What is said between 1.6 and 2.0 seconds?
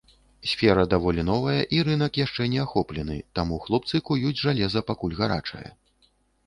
і